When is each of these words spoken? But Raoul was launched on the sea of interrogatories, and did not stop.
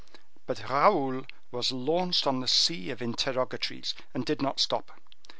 But 0.47 0.67
Raoul 0.67 1.27
was 1.51 1.71
launched 1.71 2.25
on 2.25 2.39
the 2.39 2.47
sea 2.47 2.89
of 2.89 3.03
interrogatories, 3.03 3.93
and 4.15 4.25
did 4.25 4.41
not 4.41 4.59
stop. 4.59 4.99